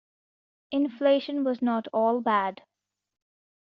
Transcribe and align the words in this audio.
Inflation 0.71 1.43
was 1.43 1.61
not 1.61 1.87
all 1.93 2.21
bad. 2.21 2.63